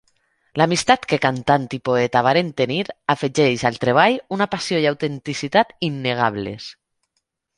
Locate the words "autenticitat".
4.93-5.77